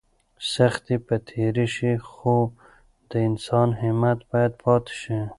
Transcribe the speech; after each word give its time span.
سختۍ 0.53 0.95
به 1.05 1.15
تېرې 1.29 1.65
شي 1.75 1.93
خو 2.09 2.35
د 3.09 3.11
انسان 3.27 3.69
همت 3.81 4.19
باید 4.31 4.53
پاتې 4.63 4.93
شي. 5.01 5.19